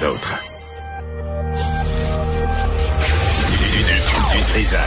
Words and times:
les 0.00 0.04
autres. 0.04 0.40
Du, 3.58 4.38
du, 4.38 4.44
Trisac. 4.44 4.82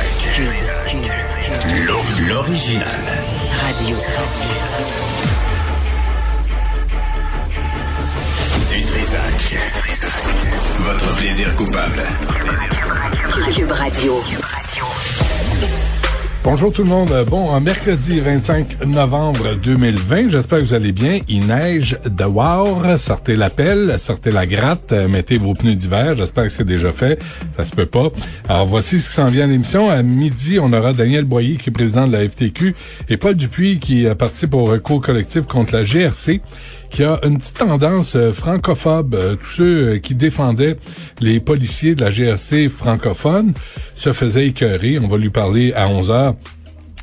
L'original. 2.27 2.87
Radio. 3.61 3.97
Du 8.69 8.83
Trisac. 8.83 9.57
Votre 10.79 11.15
plaisir 11.17 11.55
coupable. 11.55 12.03
Cube 13.53 13.71
Radio. 13.71 14.21
Bonjour 16.43 16.73
tout 16.73 16.81
le 16.81 16.89
monde. 16.89 17.13
Bon, 17.29 17.59
mercredi 17.61 18.19
25 18.19 18.83
novembre 18.87 19.53
2020, 19.61 20.29
j'espère 20.29 20.57
que 20.57 20.63
vous 20.63 20.73
allez 20.73 20.91
bien. 20.91 21.19
Il 21.27 21.45
neige 21.45 21.99
de 22.03 22.23
wow. 22.23 22.97
Sortez 22.97 23.35
la 23.35 23.51
pelle, 23.51 23.99
sortez 23.99 24.31
la 24.31 24.47
gratte, 24.47 24.91
mettez 24.91 25.37
vos 25.37 25.53
pneus 25.53 25.75
d'hiver. 25.75 26.15
J'espère 26.15 26.45
que 26.45 26.49
c'est 26.49 26.65
déjà 26.65 26.91
fait. 26.91 27.19
Ça 27.55 27.63
se 27.63 27.71
peut 27.71 27.85
pas. 27.85 28.07
Alors 28.49 28.65
voici 28.65 28.99
ce 28.99 29.09
qui 29.09 29.13
s'en 29.13 29.29
vient 29.29 29.43
à 29.43 29.47
l'émission. 29.47 29.91
À 29.91 30.01
midi, 30.01 30.57
on 30.59 30.73
aura 30.73 30.93
Daniel 30.93 31.25
Boyer 31.25 31.57
qui 31.57 31.69
est 31.69 31.73
président 31.73 32.07
de 32.07 32.13
la 32.13 32.27
FTQ 32.27 32.73
et 33.07 33.17
Paul 33.17 33.35
Dupuis 33.35 33.79
qui 33.79 34.07
participe 34.17 34.55
au 34.55 34.63
recours 34.63 34.99
collectif 34.99 35.43
contre 35.43 35.75
la 35.75 35.83
GRC 35.83 36.41
qui 36.91 37.03
a 37.03 37.19
une 37.23 37.37
petite 37.37 37.57
tendance 37.57 38.15
euh, 38.15 38.31
francophobe. 38.31 39.15
Euh, 39.15 39.35
tous 39.35 39.49
ceux 39.49 39.87
euh, 39.87 39.97
qui 39.99 40.13
défendaient 40.13 40.77
les 41.19 41.39
policiers 41.39 41.95
de 41.95 42.01
la 42.01 42.11
GRC 42.11 42.69
francophone 42.69 43.53
se 43.95 44.13
faisaient 44.13 44.47
écœurer. 44.47 44.99
On 44.99 45.07
va 45.07 45.17
lui 45.17 45.29
parler 45.29 45.73
à 45.73 45.87
11 45.87 46.11
heures. 46.11 46.35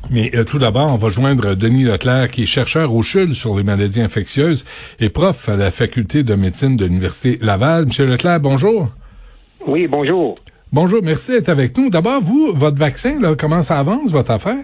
Mais 0.09 0.31
tout 0.45 0.59
d'abord, 0.59 0.93
on 0.93 0.95
va 0.95 1.09
joindre 1.09 1.55
Denis 1.55 1.83
Leclerc, 1.83 2.31
qui 2.31 2.43
est 2.43 2.45
chercheur 2.45 2.93
au 2.93 3.01
CHUL 3.01 3.35
sur 3.35 3.57
les 3.57 3.63
maladies 3.63 4.01
infectieuses 4.01 4.63
et 5.01 5.09
prof 5.09 5.49
à 5.49 5.57
la 5.57 5.71
faculté 5.71 6.23
de 6.23 6.35
médecine 6.35 6.77
de 6.77 6.85
l'Université 6.85 7.37
Laval. 7.41 7.87
Monsieur 7.87 8.05
Leclerc, 8.05 8.39
bonjour. 8.39 8.87
Oui, 9.67 9.87
bonjour. 9.87 10.35
Bonjour, 10.71 11.01
merci 11.03 11.31
d'être 11.31 11.49
avec 11.49 11.77
nous. 11.77 11.89
D'abord, 11.89 12.21
vous, 12.21 12.53
votre 12.55 12.77
vaccin, 12.77 13.19
là, 13.19 13.35
comment 13.35 13.61
ça 13.61 13.77
avance, 13.77 14.09
votre 14.09 14.31
affaire? 14.31 14.63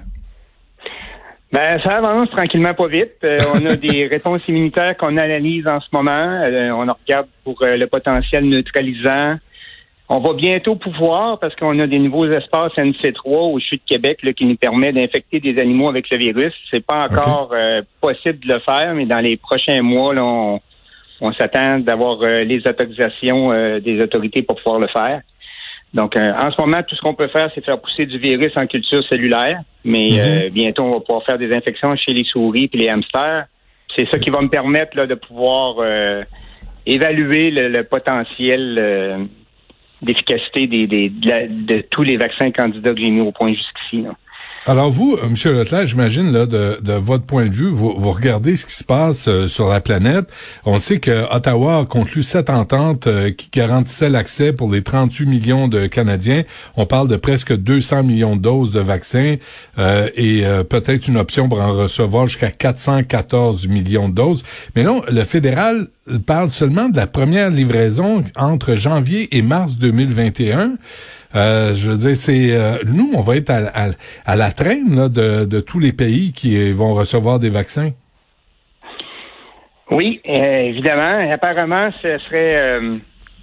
Ben, 1.56 1.80
ça 1.80 2.00
avance 2.00 2.30
tranquillement, 2.32 2.74
pas 2.74 2.88
vite. 2.88 3.14
Euh, 3.24 3.38
on 3.54 3.66
a 3.66 3.76
des 3.78 4.08
réponses 4.08 4.46
immunitaires 4.50 4.98
qu'on 4.98 5.16
analyse 5.16 5.66
en 5.68 5.80
ce 5.80 5.88
moment. 5.94 6.12
Euh, 6.12 6.70
on 6.72 6.82
regarde 6.82 7.28
pour 7.46 7.62
euh, 7.62 7.78
le 7.78 7.88
potentiel 7.88 8.44
neutralisant. 8.44 9.36
On 10.10 10.20
va 10.20 10.34
bientôt 10.34 10.76
pouvoir, 10.76 11.40
parce 11.40 11.56
qu'on 11.56 11.80
a 11.80 11.88
des 11.88 12.00
nouveaux 12.00 12.30
espaces 12.30 12.74
NC3 12.74 13.54
au 13.54 13.60
Chute 13.60 13.84
de 13.84 13.88
Québec 13.88 14.20
là, 14.24 14.34
qui 14.34 14.46
nous 14.46 14.58
permet 14.58 14.92
d'infecter 14.92 15.40
des 15.40 15.58
animaux 15.58 15.88
avec 15.88 16.10
le 16.10 16.18
virus. 16.18 16.54
C'est 16.70 16.86
pas 16.86 17.08
encore 17.10 17.56
possible 18.02 18.40
de 18.46 18.54
le 18.54 18.60
faire, 18.60 18.94
mais 18.94 19.06
dans 19.06 19.22
les 19.22 19.38
prochains 19.38 19.82
mois, 19.82 20.14
là, 20.14 20.24
on, 20.24 20.60
on 21.22 21.34
s'attend 21.34 21.80
d'avoir 21.80 22.20
les 22.22 22.62
autorisations 22.68 23.80
des 23.80 24.00
autorités 24.00 24.44
pour 24.44 24.58
pouvoir 24.58 24.80
le 24.80 24.88
faire. 24.90 25.22
Donc, 25.96 26.18
euh, 26.18 26.34
en 26.34 26.52
ce 26.52 26.60
moment, 26.60 26.84
tout 26.84 26.94
ce 26.94 27.02
qu'on 27.02 27.14
peut 27.14 27.30
faire, 27.30 27.50
c'est 27.56 27.64
faire 27.64 27.80
pousser 27.80 28.06
du 28.06 28.20
virus 28.20 28.52
en 28.58 28.68
culture 28.68 29.02
cellulaire. 29.08 29.62
Mais 29.86 30.10
mhm. 30.12 30.20
euh, 30.20 30.50
bientôt, 30.50 30.84
on 30.84 30.92
va 30.92 31.00
pouvoir 31.00 31.24
faire 31.24 31.38
des 31.38 31.54
infections 31.56 31.96
chez 31.96 32.12
les 32.12 32.26
souris 32.26 32.70
et 32.72 32.78
les 32.78 32.90
hamsters. 32.90 33.46
C'est 33.96 34.06
ça 34.12 34.20
qui 34.20 34.30
va 34.30 34.42
me 34.42 34.50
permettre 34.50 34.98
là, 34.98 35.08
de 35.08 35.16
pouvoir 35.16 35.78
euh, 35.80 36.24
évaluer 36.86 37.50
le, 37.50 37.82
potentiel 37.84 39.30
d'efficacité 40.02 40.68
des, 40.68 40.88
de, 41.10 41.82
tous 41.90 42.04
les 42.04 42.18
vaccins 42.18 42.52
candidats 42.52 42.94
que 42.94 43.02
j'ai 43.02 43.12
mis 43.12 43.22
au 43.22 43.32
point 43.32 43.54
jusqu'ici. 43.54 44.06
Alors 44.68 44.90
vous, 44.90 45.16
euh, 45.22 45.30
Monsieur 45.30 45.54
Leclerc, 45.54 45.86
j'imagine 45.86 46.32
là 46.32 46.48
de, 46.48 46.94
votre 46.94 47.24
point 47.24 47.46
de 47.46 47.54
vue, 47.54 47.70
vous, 47.70 47.94
vous 47.96 48.12
regardez 48.12 48.56
ce 48.56 48.66
qui 48.66 48.74
se 48.74 48.84
passe 48.84 49.28
euh, 49.28 49.48
sur 49.48 49.70
la 49.70 49.80
planète. 49.80 50.26
On 50.66 50.80
sait 50.80 50.98
que 50.98 51.32
Ottawa 51.32 51.82
a 51.82 51.86
conclu 51.86 52.24
cette 52.24 52.50
entente 52.50 53.06
euh, 53.06 53.30
qui 53.30 53.50
garantissait 53.52 54.10
l'accès 54.10 54.54
pour 54.54 54.72
les 54.72 54.82
38 54.82 55.28
millions 55.28 55.68
de 55.68 55.86
Canadiens. 55.86 56.42
On 56.78 56.88
parle 56.88 57.08
de 57.08 57.16
presque 57.16 57.56
200 57.56 58.02
millions 58.02 58.36
de 58.36 58.42
doses 58.42 58.72
de 58.72 58.80
vaccins 58.80 59.36
et 59.78 60.44
peut-être 60.70 61.08
une 61.08 61.18
option 61.18 61.48
pour 61.48 61.62
en 61.62 61.74
recevoir 61.74 62.28
jusqu'à 62.28 62.50
414 62.50 63.68
millions 63.68 64.10
de 64.10 64.16
doses. 64.16 64.44
Mais 64.76 64.84
non, 64.84 65.04
le 65.08 65.24
fédéral 65.24 65.88
parle 66.26 66.50
seulement 66.50 66.90
de 66.90 66.98
la 66.98 67.08
première 67.08 67.50
livraison 67.50 68.24
entre 68.36 68.76
janvier 68.76 69.36
et 69.36 69.42
mars 69.42 69.78
2021. 69.78 70.78
Euh, 71.36 71.74
je 71.74 71.92
veux 71.92 71.98
dire, 71.98 72.16
c'est 72.16 72.52
euh, 72.52 72.78
nous, 72.88 73.12
on 73.14 73.22
va 73.22 73.36
être 73.36 73.52
à, 73.52 74.36
la 74.36 74.52
traîne 74.52 75.10
de, 75.10 75.60
tous 75.60 75.80
les 75.80 75.92
pays 75.92 76.32
qui 76.32 76.72
vont 76.72 76.94
recevoir 76.94 77.40
des 77.40 77.50
vaccins. 77.50 77.92
Oui, 79.92 80.22
euh, 80.28 80.62
évidemment. 80.62 81.32
Apparemment, 81.32 81.90
ce 82.02 82.18
serait. 82.20 82.80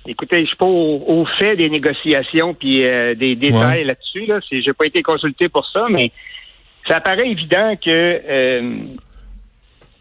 écoutez, 0.07 0.41
je 0.41 0.47
suis 0.47 0.57
pas 0.57 0.67
au, 0.67 1.27
fait 1.39 1.57
des 1.57 1.69
négociations 1.69 2.55
puis 2.55 2.81
des 2.81 3.37
détails 3.37 3.85
là-dessus. 3.85 4.27
Là. 4.27 4.41
J'ai 4.51 4.73
pas 4.73 4.87
été 4.87 5.03
consulté 5.03 5.49
pour 5.49 5.69
ça, 5.69 5.87
mais 5.91 6.11
ça 6.89 7.01
paraît 7.01 7.29
évident 7.29 7.75
que 7.77 8.81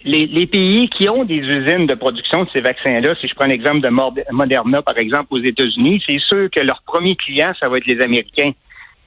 les, 0.03 0.47
pays 0.47 0.89
qui 0.89 1.09
ont 1.09 1.23
des 1.23 1.37
usines 1.37 1.87
de 1.87 1.95
production 1.95 2.43
de 2.43 2.49
ces 2.51 2.61
vaccins-là, 2.61 3.15
si 3.19 3.27
je 3.27 3.35
prends 3.35 3.47
l'exemple 3.47 3.81
de 3.81 3.89
Moderna, 4.31 4.81
par 4.81 4.97
exemple, 4.97 5.27
aux 5.31 5.41
États-Unis, 5.41 6.01
c'est 6.07 6.19
sûr 6.19 6.49
que 6.49 6.59
leur 6.59 6.81
premier 6.85 7.15
client, 7.15 7.53
ça 7.59 7.69
va 7.69 7.77
être 7.77 7.85
les 7.85 8.01
Américains. 8.01 8.51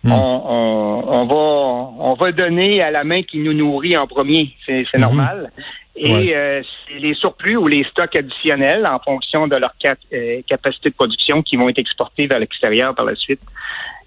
Hmm. 0.02 0.12
On, 0.12 1.26
va 1.26 2.04
on 2.04 2.14
va 2.14 2.32
donner 2.32 2.82
à 2.82 2.90
la 2.90 3.04
main 3.04 3.22
qui 3.22 3.38
nous 3.38 3.54
nourrit 3.54 3.96
en 3.96 4.06
premier, 4.06 4.54
c'est 4.66 4.84
hmm. 4.94 5.00
normal. 5.00 5.50
Et 5.96 6.34
euh, 6.34 6.60
les 6.98 7.14
surplus 7.14 7.56
ou 7.56 7.68
les 7.68 7.84
stocks 7.84 8.16
additionnels 8.16 8.84
en 8.84 8.98
fonction 8.98 9.46
de 9.46 9.54
leur 9.54 9.72
euh, 10.12 10.40
capacité 10.48 10.90
de 10.90 10.94
production 10.94 11.40
qui 11.42 11.56
vont 11.56 11.68
être 11.68 11.78
exportés 11.78 12.26
vers 12.26 12.40
l'extérieur 12.40 12.96
par 12.96 13.04
la 13.04 13.14
suite. 13.14 13.40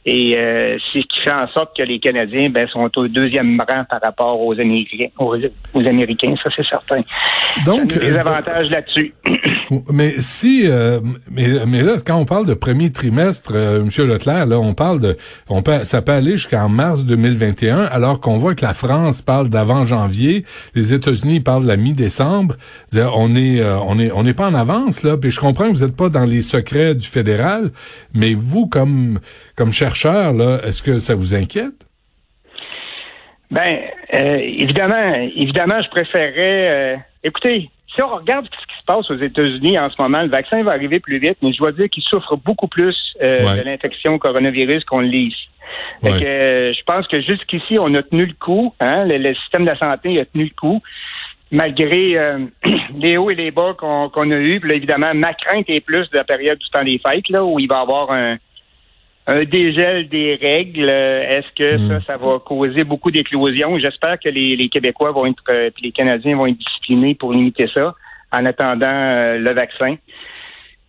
Et 0.10 0.38
euh, 0.38 0.78
c'est 0.94 1.00
ce 1.00 1.04
qui 1.04 1.20
fait 1.22 1.32
en 1.32 1.50
sorte 1.50 1.76
que 1.76 1.84
les 1.84 2.00
Canadiens 2.00 2.50
ben, 2.50 2.66
sont 2.70 2.90
au 2.96 3.10
deuxième 3.10 3.60
rang 3.60 3.84
par 3.90 4.00
rapport 4.02 4.40
aux 4.40 4.54
Américains. 4.54 5.10
Aux, 5.20 5.36
Américains, 5.76 6.34
ça 6.42 6.50
c'est 6.56 6.66
certain. 6.66 7.02
Donc, 7.66 7.88
des 7.88 8.14
euh, 8.14 8.22
avantages 8.22 8.70
là-dessus. 8.70 9.14
Mais 9.92 10.14
si, 10.20 10.64
euh, 10.66 11.02
mais, 11.30 11.66
mais 11.68 11.84
là, 11.84 11.96
quand 12.06 12.16
on 12.16 12.24
parle 12.24 12.46
de 12.46 12.54
premier 12.54 12.90
trimestre, 12.90 13.52
euh, 13.54 13.84
Monsieur 13.84 14.06
Leclerc, 14.06 14.46
là, 14.46 14.58
on 14.58 14.74
parle 14.74 15.00
de, 15.00 15.18
on 15.50 15.62
peut, 15.62 15.84
ça 15.84 16.02
peut 16.02 16.14
aller 16.14 16.32
jusqu'en 16.32 16.70
mars 16.70 17.04
2021, 17.04 17.80
alors 17.80 18.22
qu'on 18.22 18.38
voit 18.38 18.56
que 18.56 18.62
la 18.62 18.74
France 18.74 19.22
parle 19.22 19.50
d'avant 19.50 19.86
janvier, 19.86 20.46
les 20.74 20.94
États-Unis 20.94 21.42
parlent 21.42 21.64
de 21.64 21.68
la 21.68 21.76
mi-décembre. 21.76 22.56
On 22.96 23.36
est, 23.36 23.62
on 23.62 24.00
est, 24.00 24.10
on 24.14 24.24
n'est 24.24 24.34
pas 24.34 24.48
en 24.48 24.54
avance 24.54 25.04
là. 25.04 25.18
Puis 25.18 25.32
je 25.32 25.42
comprends 25.42 25.68
que 25.68 25.76
vous 25.76 25.86
n'êtes 25.86 25.98
pas 25.98 26.08
dans 26.08 26.24
les 26.24 26.42
secrets 26.42 26.96
du 26.96 27.06
fédéral, 27.06 27.72
mais 28.14 28.36
vous, 28.36 28.68
comme 28.68 29.20
comme 29.58 29.74
chercheur, 29.74 29.97
là, 30.04 30.60
est-ce 30.64 30.84
que 30.84 31.00
ça 31.00 31.16
vous 31.16 31.34
inquiète? 31.34 31.88
Ben, 33.50 33.80
euh, 34.14 34.38
évidemment, 34.42 35.14
évidemment, 35.36 35.82
je 35.82 35.90
préférerais. 35.90 36.70
Euh, 36.70 36.96
écoutez, 37.24 37.70
si 37.96 38.04
on 38.04 38.16
regarde 38.16 38.46
ce 38.46 38.68
qui 38.68 38.80
se 38.80 38.86
passe 38.86 39.10
aux 39.10 39.18
États-Unis 39.18 39.80
en 39.80 39.90
ce 39.90 40.02
moment, 40.02 40.22
le 40.22 40.30
vaccin 40.30 40.62
va 40.64 40.72
arriver 40.72 41.00
plus 41.00 41.20
vite, 41.20 41.38
mais 41.42 41.54
je 41.54 41.58
dois 41.58 41.72
dire 41.72 41.90
qu'ils 41.90 42.04
souffrent 42.04 42.36
beaucoup 42.36 42.68
plus 42.68 42.96
euh, 43.22 43.40
de 43.40 43.62
l'infection 43.64 44.18
coronavirus 44.20 44.84
qu'on 44.84 45.00
le 45.00 45.08
lit 45.08 45.28
ici. 45.28 45.48
je 46.04 46.84
pense 46.86 47.08
que 47.08 47.22
jusqu'ici, 47.22 47.78
on 47.80 47.94
a 47.94 48.04
tenu 48.04 48.26
le 48.26 48.34
coup. 48.34 48.74
Hein, 48.82 49.06
le, 49.06 49.34
système 49.36 49.64
de 49.64 49.70
la 49.70 49.78
santé 49.78 50.20
a 50.20 50.26
tenu 50.26 50.44
le 50.44 50.56
coup 50.56 50.82
malgré 51.50 52.18
les 53.00 53.16
hauts 53.16 53.30
et 53.30 53.36
les 53.36 53.52
bas 53.52 53.74
qu'on 53.78 54.32
a 54.32 54.36
eus. 54.36 54.60
Puis 54.60 54.74
évidemment, 54.74 55.14
ma 55.14 55.34
crainte 55.34 55.70
est 55.70 55.80
plus 55.80 56.10
de 56.10 56.18
la 56.18 56.26
période 56.26 56.58
du 56.60 56.70
temps 56.70 56.84
des 56.84 57.00
fêtes, 57.00 57.30
là, 57.30 57.46
où 57.46 57.58
il 57.58 57.70
va 57.70 57.78
y 57.78 57.82
avoir 57.82 58.12
un, 58.12 58.38
un 59.28 59.44
dégel 59.44 60.08
des 60.08 60.36
règles. 60.36 60.90
Est-ce 60.90 61.54
que 61.56 61.78
ça, 61.78 61.98
hmm. 61.98 62.02
ça 62.08 62.18
va 62.18 62.40
causer 62.40 62.84
beaucoup 62.84 63.12
d'éclosions? 63.12 63.78
J'espère 63.78 64.20
que 64.20 64.30
les, 64.30 64.70
Québécois 64.70 65.12
vont 65.12 65.26
être, 65.26 65.44
euh, 65.50 65.70
les 65.82 65.92
Canadiens 65.92 66.38
vont 66.38 66.48
être 66.48 66.58
disciplinés 66.58 67.14
pour 67.14 67.34
limiter 67.34 67.70
ça 67.74 67.94
en 68.32 68.46
attendant 68.46 68.88
euh, 68.88 69.38
le 69.38 69.54
vaccin. 69.54 69.96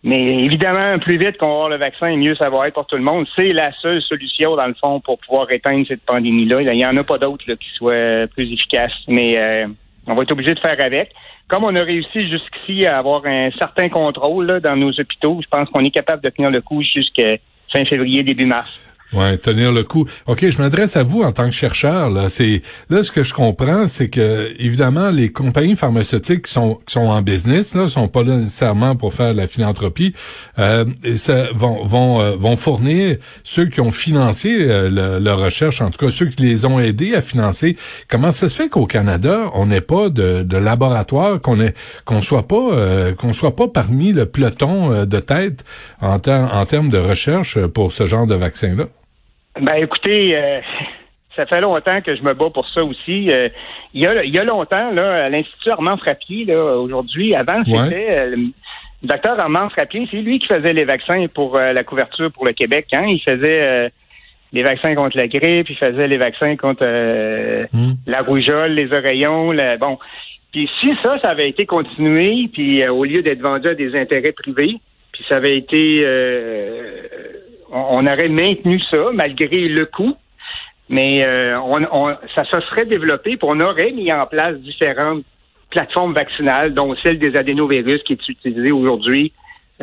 Mais 0.01 0.33
évidemment, 0.45 0.97
plus 0.99 1.17
vite 1.17 1.37
qu'on 1.37 1.47
va 1.47 1.53
avoir 1.53 1.69
le 1.69 1.75
vaccin, 1.75 2.15
mieux 2.15 2.33
ça 2.35 2.49
va 2.49 2.67
être 2.67 2.73
pour 2.73 2.87
tout 2.87 2.95
le 2.95 3.03
monde. 3.03 3.27
C'est 3.35 3.51
la 3.51 3.73
seule 3.81 4.01
solution, 4.01 4.55
dans 4.55 4.67
le 4.67 4.75
fond, 4.81 5.01
pour 5.01 5.19
pouvoir 5.19 5.51
éteindre 5.51 5.85
cette 5.85 6.05
pandémie-là. 6.05 6.61
Il 6.61 6.71
n'y 6.71 6.85
en 6.85 6.95
a 6.95 7.03
pas 7.03 7.17
d'autres 7.17 7.43
qui 7.43 7.69
soient 7.75 8.25
plus 8.33 8.53
efficaces. 8.53 8.93
Mais 9.09 9.37
euh, 9.37 9.67
on 10.07 10.15
va 10.15 10.23
être 10.23 10.31
obligé 10.31 10.53
de 10.53 10.59
faire 10.59 10.77
avec. 10.79 11.11
Comme 11.49 11.65
on 11.65 11.75
a 11.75 11.83
réussi 11.83 12.29
jusqu'ici 12.29 12.85
à 12.85 12.99
avoir 12.99 13.25
un 13.25 13.49
certain 13.59 13.89
contrôle 13.89 14.61
dans 14.61 14.77
nos 14.77 14.91
hôpitaux, 14.91 15.41
je 15.43 15.47
pense 15.49 15.67
qu'on 15.69 15.83
est 15.83 15.91
capable 15.91 16.23
de 16.23 16.29
tenir 16.29 16.51
le 16.51 16.61
coup 16.61 16.81
jusqu'à 16.81 17.37
fin 17.71 17.85
février, 17.85 18.23
début 18.23 18.45
mars. 18.45 18.79
Ouais, 19.11 19.39
tenir 19.39 19.71
le 19.71 19.83
coup. 19.83 20.05
OK, 20.27 20.47
je 20.47 20.57
m'adresse 20.59 20.95
à 20.95 21.01
vous 21.01 21.23
en 21.23 21.31
tant 21.31 21.45
que 21.45 21.55
chercheur. 21.55 22.11
Là, 22.11 22.29
c'est 22.29 22.61
là 22.91 23.03
ce 23.03 23.11
que 23.11 23.23
je 23.23 23.33
comprends, 23.33 23.87
c'est 23.87 24.07
que 24.07 24.53
évidemment 24.59 25.09
les 25.09 25.31
compagnies 25.31 25.75
pharmaceutiques 25.75 26.43
qui 26.43 26.51
sont 26.51 26.75
qui 26.85 26.93
sont 26.93 27.07
en 27.07 27.23
business 27.23 27.73
là, 27.73 27.87
sont 27.87 28.07
pas 28.07 28.21
là 28.21 28.35
nécessairement 28.35 28.95
pour 28.95 29.15
faire 29.15 29.33
la 29.33 29.47
philanthropie, 29.47 30.13
euh, 30.59 30.85
ça, 31.15 31.47
vont 31.55 31.83
vont 31.85 32.21
euh, 32.21 32.35
vont 32.35 32.55
fournir 32.55 33.17
ceux 33.43 33.65
qui 33.65 33.81
ont 33.81 33.89
financé 33.89 34.55
euh, 34.59 35.19
leur 35.19 35.39
recherche, 35.39 35.81
en 35.81 35.89
tout 35.89 36.05
cas 36.05 36.11
ceux 36.11 36.27
qui 36.27 36.43
les 36.43 36.65
ont 36.65 36.79
aidés 36.79 37.15
à 37.15 37.21
financer. 37.21 37.77
Comment 38.09 38.31
ça 38.31 38.47
se 38.47 38.55
fait 38.55 38.69
qu'au 38.69 38.85
Canada 38.85 39.49
on 39.55 39.65
n'ait 39.65 39.81
pas 39.81 40.09
de, 40.09 40.43
de 40.43 40.57
laboratoire, 40.57 41.41
qu'on 41.41 41.59
ait 41.61 41.73
qu'on 42.05 42.21
soit 42.21 42.47
pas 42.47 42.73
euh, 42.73 43.15
qu'on 43.15 43.33
soit 43.33 43.55
pas 43.55 43.67
parmi 43.67 44.13
le 44.13 44.27
peloton 44.27 45.05
de 45.05 45.19
tête 45.19 45.65
en, 45.99 46.19
en 46.27 46.65
termes 46.67 46.89
de 46.89 46.99
recherche 46.99 47.57
pour 47.73 47.91
ce 47.91 48.05
genre 48.05 48.27
de 48.27 48.35
vaccin 48.35 48.75
là? 48.75 48.85
Ben 49.59 49.75
écoutez, 49.75 50.35
euh, 50.35 50.61
ça 51.35 51.45
fait 51.45 51.61
longtemps 51.61 52.01
que 52.01 52.15
je 52.15 52.21
me 52.21 52.33
bats 52.33 52.49
pour 52.53 52.67
ça 52.69 52.83
aussi. 52.83 53.31
Euh, 53.31 53.49
il, 53.93 54.01
y 54.01 54.07
a, 54.07 54.23
il 54.23 54.33
y 54.33 54.39
a 54.39 54.43
longtemps, 54.43 54.91
là, 54.91 55.25
à 55.25 55.29
l'Institut 55.29 55.69
Armand 55.71 55.97
Frappier, 55.97 56.45
là, 56.45 56.77
aujourd'hui, 56.77 57.33
avant, 57.35 57.63
c'était 57.63 58.07
euh, 58.09 58.35
le 58.35 59.07
docteur 59.07 59.39
Armand 59.39 59.69
Frappier, 59.69 60.07
c'est 60.11 60.17
lui 60.17 60.39
qui 60.39 60.47
faisait 60.47 60.73
les 60.73 60.85
vaccins 60.85 61.25
pour 61.33 61.57
la 61.57 61.83
couverture 61.83 62.31
pour 62.31 62.45
le 62.45 62.51
Québec. 62.51 62.87
Hein? 62.91 63.05
Il 63.07 63.21
faisait 63.21 63.91
les 64.51 64.63
vaccins 64.63 64.93
contre 64.93 65.15
la 65.15 65.27
grippe, 65.27 65.69
il 65.69 65.77
faisait 65.77 66.07
les 66.07 66.17
vaccins 66.17 66.57
contre 66.57 66.83
hmm. 67.71 67.93
la 68.05 68.21
rougeole, 68.21 68.73
les 68.73 68.91
oreillons, 68.91 69.53
bon. 69.79 69.97
Puis 70.51 70.69
si 70.81 70.89
ça, 71.01 71.17
ça 71.19 71.29
avait 71.29 71.47
été 71.47 71.65
continué, 71.65 72.49
puis 72.51 72.85
au 72.89 73.05
lieu 73.05 73.21
d'être 73.21 73.41
vendu 73.41 73.69
à 73.69 73.75
des 73.75 73.95
intérêts 73.95 74.33
privés, 74.33 74.75
puis 75.13 75.23
ça 75.29 75.37
avait 75.37 75.57
été 75.57 76.03
on, 77.71 78.05
aurait 78.05 78.29
maintenu 78.29 78.81
ça 78.89 79.09
malgré 79.13 79.67
le 79.67 79.85
coût, 79.85 80.15
mais 80.89 81.23
euh, 81.23 81.59
on, 81.59 82.15
ça 82.35 82.43
se 82.45 82.59
serait 82.61 82.85
développé, 82.85 83.37
on 83.41 83.59
aurait 83.59 83.91
mis 83.91 84.11
en 84.11 84.25
place 84.25 84.57
différentes 84.57 85.23
plateformes 85.69 86.13
vaccinales, 86.13 86.73
dont 86.73 86.95
celle 87.03 87.19
des 87.19 87.35
adénovirus 87.35 88.01
qui 88.03 88.13
est 88.13 88.29
utilisée 88.29 88.71
aujourd'hui 88.71 89.31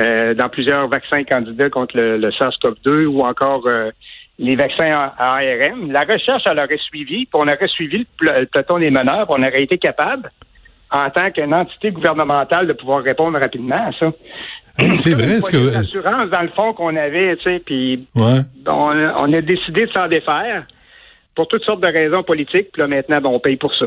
euh, 0.00 0.35
dans 0.35 0.49
plusieurs 0.49 0.88
vaccins 0.88 1.23
candidats 1.25 1.71
contre 1.71 1.97
le, 1.97 2.31
SARS-CoV-2 2.31 3.06
ou 3.06 3.21
encore 3.21 3.67
euh, 3.67 3.91
les 4.38 4.56
vaccins 4.56 4.91
à, 4.91 5.37
ARM. 5.37 5.93
La 5.93 6.03
recherche, 6.03 6.43
elle 6.50 6.59
aurait 6.59 6.79
suivi, 6.79 7.27
puis 7.27 7.35
on 7.35 7.49
aurait 7.49 7.69
suivi 7.69 8.06
le, 8.21 8.41
le 8.41 8.47
peloton 8.47 8.79
des 8.79 8.91
meneurs, 8.91 9.27
on 9.29 9.38
aurait 9.38 9.62
été 9.62 9.79
capable, 9.79 10.31
en 10.91 11.09
tant 11.11 11.31
qu'une 11.31 11.55
entité 11.55 11.93
gouvernementale, 11.93 12.67
de 12.67 12.73
pouvoir 12.73 13.03
répondre 13.03 13.38
rapidement 13.38 13.88
à 13.88 13.93
ça 13.93 14.12
c'est 14.94 15.14
vrai, 15.14 15.40
ce 15.40 15.50
que. 15.50 15.56
L'assurance, 15.56 16.31
dans 16.31 16.43
le 16.43 16.49
fond, 16.49 16.73
qu'on 16.73 16.96
avait, 16.96 17.37
tu 17.37 17.44
sais, 17.44 17.62
puis 17.64 18.06
on, 18.14 19.32
a 19.32 19.40
décidé 19.40 19.87
de 19.87 19.90
s'en 19.93 20.08
défaire 20.08 20.67
pour 21.34 21.49
toutes 21.49 21.64
sortes 21.64 21.82
de 21.82 21.88
raisons 21.88 22.23
politiques, 22.23 22.73
puis 22.73 22.81
là, 22.81 22.88
maintenant, 22.88 23.20
ben, 23.20 23.31
on 23.31 23.40
paye 23.40 23.56
pour 23.56 23.75
ça. 23.75 23.87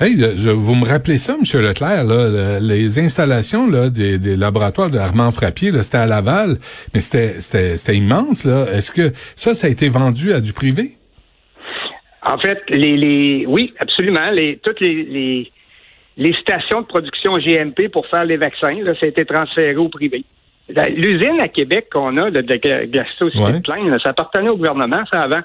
Hey, 0.00 0.16
vous 0.16 0.74
me 0.74 0.86
rappelez 0.86 1.18
ça, 1.18 1.34
M. 1.34 1.60
Leclerc, 1.62 2.04
là, 2.04 2.60
les 2.60 2.98
installations 2.98 3.70
là, 3.70 3.90
des, 3.90 4.18
laboratoires 4.36 4.90
de 4.90 4.98
Armand 4.98 5.30
Frappier, 5.32 5.70
c'était 5.82 5.98
à 5.98 6.06
Laval, 6.06 6.56
mais 6.94 7.00
c'était 7.00 7.96
immense. 7.96 8.44
là. 8.44 8.66
Est-ce 8.72 8.90
que 8.90 9.12
ça, 9.34 9.54
ça 9.54 9.66
a 9.66 9.70
été 9.70 9.88
vendu 9.88 10.32
à 10.32 10.40
du 10.40 10.54
privé? 10.54 10.92
En 12.22 12.38
fait, 12.38 12.62
les, 12.70 12.96
les 12.96 13.46
oui, 13.46 13.72
absolument. 13.78 14.30
Les, 14.30 14.58
toutes 14.62 14.80
les, 14.80 15.04
les 15.04 15.52
stations 16.34 16.80
de 16.80 16.86
production 16.86 17.36
GMP 17.36 17.88
pour 17.88 18.06
faire 18.06 18.24
les 18.24 18.36
vaccins, 18.36 18.82
là, 18.82 18.94
ça 18.98 19.06
a 19.06 19.08
été 19.08 19.24
transféré 19.24 19.76
au 19.76 19.88
privé. 19.88 20.24
L'usine 20.68 21.38
à 21.40 21.48
Québec 21.48 21.88
qu'on 21.92 22.16
a 22.16 22.30
de, 22.30 22.40
de 22.40 23.98
ça 24.02 24.10
appartenait 24.10 24.48
au 24.48 24.56
gouvernement, 24.56 25.04
ça 25.12 25.22
avant. 25.22 25.42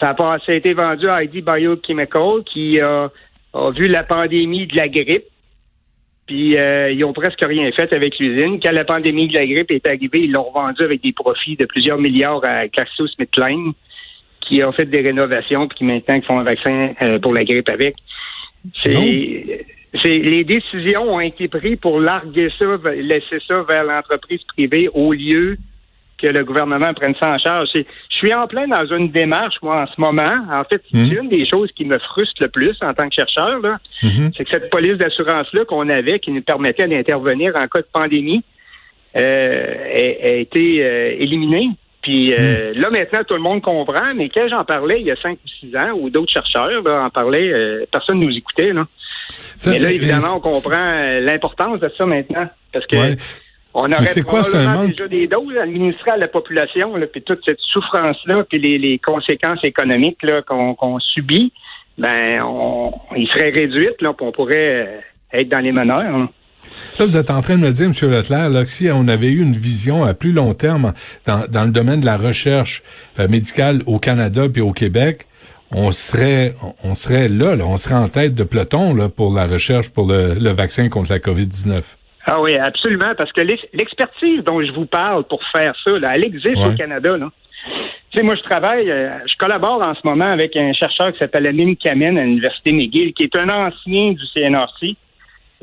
Ça 0.00 0.10
a, 0.10 0.38
ça 0.38 0.52
a 0.52 0.54
été 0.54 0.72
vendu 0.74 1.08
à 1.08 1.22
ID 1.22 1.44
Biochemical 1.44 2.42
qui 2.52 2.80
a, 2.80 3.10
vu 3.76 3.86
la 3.86 4.02
pandémie 4.02 4.66
de 4.66 4.76
la 4.76 4.88
grippe. 4.88 5.26
Puis 6.26 6.56
euh, 6.56 6.90
ils 6.90 7.04
ont 7.04 7.12
presque 7.12 7.44
rien 7.44 7.70
fait 7.72 7.92
avec 7.92 8.18
l'usine. 8.18 8.58
Quand 8.60 8.72
la 8.72 8.84
pandémie 8.84 9.28
de 9.28 9.34
la 9.34 9.46
grippe 9.46 9.70
est 9.70 9.86
arrivée, 9.86 10.20
ils 10.20 10.32
l'ont 10.32 10.44
revendu 10.44 10.82
avec 10.82 11.02
des 11.02 11.12
profits 11.12 11.56
de 11.56 11.66
plusieurs 11.66 11.98
milliards 11.98 12.40
à 12.44 12.66
GlaxoSmithKline, 12.68 13.72
qui 14.40 14.62
a 14.62 14.72
fait 14.72 14.86
des 14.86 15.02
rénovations 15.02 15.68
puis 15.68 15.78
qui 15.78 15.84
maintenant 15.84 16.20
font 16.22 16.38
un 16.38 16.44
vaccin 16.44 16.94
euh, 17.02 17.18
pour 17.18 17.34
la 17.34 17.44
grippe 17.44 17.68
avec. 17.68 17.96
C'est, 18.82 19.64
les 20.04 20.44
décisions 20.44 21.14
ont 21.14 21.20
été 21.20 21.48
prises 21.48 21.78
pour 21.80 22.00
larguer 22.00 22.48
ça, 22.58 22.64
laisser 22.94 23.38
ça 23.46 23.62
vers 23.68 23.84
l'entreprise 23.84 24.40
privée 24.54 24.88
au 24.92 25.12
lieu 25.12 25.58
que 26.22 26.28
le 26.28 26.44
gouvernement 26.44 26.94
prenne 26.94 27.14
ça 27.20 27.32
en 27.32 27.38
charge. 27.38 27.68
je 27.74 27.82
suis 28.10 28.32
en 28.32 28.46
plein 28.46 28.68
dans 28.68 28.86
une 28.86 29.10
démarche, 29.10 29.56
moi, 29.60 29.82
en 29.82 29.86
ce 29.86 30.00
moment. 30.00 30.46
En 30.50 30.62
fait, 30.64 30.80
c'est 30.90 30.98
mhm. 30.98 31.24
une 31.24 31.28
des 31.28 31.46
choses 31.46 31.70
qui 31.72 31.84
me 31.84 31.98
frustre 31.98 32.40
le 32.40 32.48
plus 32.48 32.76
en 32.80 32.94
tant 32.94 33.08
que 33.08 33.14
chercheur, 33.14 33.58
là, 33.60 33.78
mhm. 34.02 34.30
c'est 34.36 34.44
que 34.44 34.50
cette 34.50 34.70
police 34.70 34.96
d'assurance-là 34.96 35.64
qu'on 35.64 35.88
avait, 35.88 36.20
qui 36.20 36.30
nous 36.30 36.42
permettait 36.42 36.86
d'intervenir 36.86 37.52
en 37.56 37.66
cas 37.66 37.80
de 37.80 37.88
pandémie, 37.92 38.44
euh, 39.16 39.74
a, 39.94 40.28
été 40.40 40.82
euh, 40.82 41.16
éliminée. 41.18 41.68
Puis 42.02 42.34
euh, 42.34 42.72
hmm. 42.74 42.78
là, 42.80 42.90
maintenant, 42.90 43.20
tout 43.26 43.34
le 43.34 43.40
monde 43.40 43.62
comprend, 43.62 44.12
mais 44.14 44.28
quand 44.28 44.48
j'en 44.48 44.64
parlais 44.64 45.00
il 45.00 45.06
y 45.06 45.10
a 45.12 45.16
cinq 45.16 45.38
ou 45.44 45.48
six 45.48 45.76
ans, 45.76 45.92
ou 45.94 46.10
d'autres 46.10 46.32
chercheurs 46.32 46.82
en 46.86 47.10
parlaient, 47.10 47.52
euh, 47.52 47.86
personne 47.90 48.18
ne 48.18 48.26
nous 48.26 48.36
écoutait. 48.36 48.72
Là. 48.72 48.86
mais 49.66 49.78
là, 49.78 49.92
évidemment, 49.92 50.36
on 50.36 50.40
comprend 50.40 50.72
euh, 50.76 51.20
l'importance 51.20 51.78
de 51.80 51.90
ça 51.96 52.04
maintenant. 52.04 52.48
Parce 52.72 52.86
que 52.86 52.96
on 53.74 53.90
aurait 53.90 54.22
quoi, 54.22 54.42
déjà 54.86 55.08
des 55.08 55.26
doses 55.28 55.56
administrées 55.56 56.10
à 56.10 56.16
la 56.18 56.28
population, 56.28 56.94
là, 56.96 57.06
puis 57.06 57.22
toute 57.22 57.42
cette 57.46 57.60
souffrance-là, 57.60 58.44
puis 58.44 58.58
les, 58.58 58.98
conséquences 58.98 59.64
économiques 59.64 60.18
qu'on 60.46 60.98
subit, 60.98 61.54
ben 61.96 62.42
on, 62.42 62.92
il 63.16 63.26
serait 63.28 63.48
réduite, 63.48 64.02
là, 64.02 64.12
puis 64.12 64.26
on 64.26 64.32
pourrait 64.32 65.02
être 65.32 65.48
dans 65.48 65.60
les 65.60 65.72
meneurs. 65.72 66.00
Hein. 66.00 66.28
Là, 66.98 67.06
vous 67.06 67.16
êtes 67.16 67.30
en 67.30 67.40
train 67.40 67.56
de 67.56 67.62
me 67.62 67.70
dire, 67.70 67.86
M. 67.86 68.10
Leclerc, 68.10 68.50
là, 68.50 68.62
que 68.62 68.68
si 68.68 68.88
on 68.92 69.08
avait 69.08 69.30
eu 69.30 69.42
une 69.42 69.52
vision 69.52 70.04
à 70.04 70.14
plus 70.14 70.32
long 70.32 70.54
terme 70.54 70.92
dans, 71.26 71.46
dans 71.48 71.64
le 71.64 71.70
domaine 71.70 72.00
de 72.00 72.06
la 72.06 72.16
recherche 72.16 72.82
euh, 73.18 73.28
médicale 73.28 73.82
au 73.86 73.98
Canada 73.98 74.48
puis 74.52 74.62
au 74.62 74.72
Québec, 74.72 75.26
on 75.74 75.90
serait 75.90 76.54
on 76.84 76.94
serait 76.94 77.28
là, 77.28 77.56
là, 77.56 77.64
on 77.66 77.78
serait 77.78 77.94
en 77.94 78.08
tête 78.08 78.34
de 78.34 78.44
peloton 78.44 78.94
là, 78.94 79.08
pour 79.08 79.32
la 79.32 79.46
recherche 79.46 79.90
pour 79.90 80.06
le, 80.06 80.34
le 80.34 80.50
vaccin 80.50 80.88
contre 80.88 81.10
la 81.10 81.18
COVID-19. 81.18 81.82
Ah 82.26 82.40
oui, 82.40 82.56
absolument, 82.56 83.14
parce 83.16 83.32
que 83.32 83.40
l'expertise 83.40 84.44
dont 84.44 84.62
je 84.62 84.70
vous 84.72 84.86
parle 84.86 85.24
pour 85.24 85.40
faire 85.50 85.74
ça, 85.82 85.90
là, 85.98 86.14
elle 86.14 86.24
existe 86.24 86.58
au 86.58 86.72
Canada. 86.76 87.16
Là. 87.16 87.30
Tu 88.10 88.18
sais, 88.18 88.24
moi, 88.24 88.36
je 88.36 88.42
travaille, 88.42 88.90
euh, 88.90 89.10
je 89.26 89.36
collabore 89.38 89.84
en 89.84 89.94
ce 89.94 90.00
moment 90.04 90.26
avec 90.26 90.54
un 90.56 90.72
chercheur 90.72 91.12
qui 91.12 91.18
s'appelle 91.18 91.46
Amin 91.46 91.74
Kamen 91.74 92.18
à 92.18 92.24
l'Université 92.24 92.72
McGill, 92.72 93.12
qui 93.14 93.24
est 93.24 93.36
un 93.36 93.48
ancien 93.48 94.12
du 94.12 94.24
CNRC, 94.34 94.96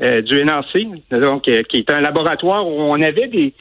euh, 0.02 0.22
du 0.22 0.42
NRC, 0.42 0.86
donc 1.10 1.46
euh, 1.46 1.62
qui 1.64 1.76
est 1.76 1.92
un 1.92 2.00
laboratoire 2.00 2.66
où 2.66 2.72
on 2.72 3.02
avait 3.02 3.28
des, 3.28 3.52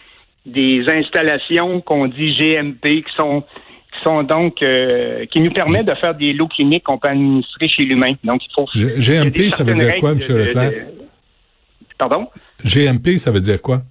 des 0.45 0.85
installations 0.87 1.81
qu'on 1.81 2.07
dit 2.07 2.33
GMP 2.37 3.03
qui 3.03 3.13
sont 3.17 3.41
qui 3.41 4.03
sont 4.05 4.23
donc 4.23 4.61
euh, 4.61 5.25
qui 5.25 5.41
nous 5.41 5.51
permettent 5.51 5.87
de 5.87 5.95
faire 5.95 6.15
des 6.15 6.31
lots 6.31 6.47
cliniques 6.47 6.83
qu'on 6.83 6.97
peut 6.97 7.09
administrer 7.09 7.67
chez 7.67 7.83
l'humain. 7.83 8.13
Donc 8.23 8.41
il 8.45 8.53
faut 8.55 8.65
GMP, 8.73 9.49
ça 9.49 9.65
veut 9.65 9.73
dire 9.73 9.97
quoi, 9.97 10.11
M. 10.11 10.19
Leclerc? 10.19 10.71
Pardon? 11.97 12.27
GMP, 12.63 13.17
ça 13.17 13.31
veut 13.31 13.41
dire 13.41 13.61
quoi? 13.61 13.81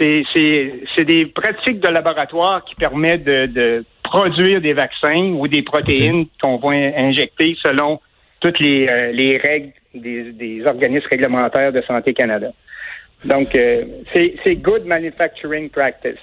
C'est 0.00 1.04
des 1.04 1.26
pratiques 1.26 1.78
de 1.78 1.88
laboratoire 1.90 2.64
qui 2.64 2.74
permettent 2.74 3.22
de, 3.22 3.46
de 3.46 3.84
produire 4.02 4.60
des 4.60 4.72
vaccins 4.72 5.32
ou 5.36 5.46
des 5.46 5.62
protéines 5.62 6.26
qu'on 6.42 6.56
va 6.56 6.70
injecter 6.70 7.56
selon 7.62 8.00
toutes 8.40 8.58
les, 8.58 9.12
les 9.12 9.38
règles 9.38 9.70
des, 9.94 10.62
organismes 10.66 11.08
réglementaires 11.10 11.72
de 11.72 11.82
Santé 11.82 12.12
Canada. 12.12 12.48
Donc, 13.24 13.54
euh, 13.54 13.84
c'est 14.14 14.56
good 14.56 14.84
manufacturing 14.84 15.70
practice. 15.70 16.18